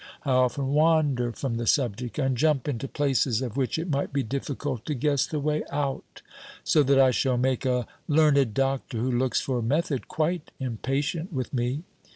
I 0.25 0.31
often 0.31 0.69
wander 0.69 1.31
from 1.31 1.57
the 1.57 1.67
subject, 1.67 2.17
and 2.17 2.35
jump 2.35 2.67
into 2.67 2.87
places 2.87 3.43
of 3.43 3.55
which 3.55 3.77
it 3.77 3.87
might 3.87 4.11
be 4.11 4.23
difficult 4.23 4.83
to 4.85 4.95
guess 4.95 5.27
the 5.27 5.39
way 5.39 5.61
out; 5.71 6.23
so 6.63 6.81
that 6.81 6.97
I 6.99 7.11
shall 7.11 7.37
make 7.37 7.67
a 7.67 7.85
learned 8.07 8.55
doctor 8.55 8.97
who 8.97 9.11
looks 9.11 9.41
for 9.41 9.61
method 9.61 10.07
quite 10.07 10.49
impatient 10.59 11.31
with 11.31 11.53
me." 11.53 11.83